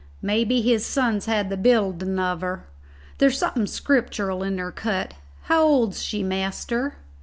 [0.19, 2.65] Mebbe his sons had the building of her.
[3.19, 5.13] There's something scriptural in her cut.
[5.43, 6.95] How old's she, master?"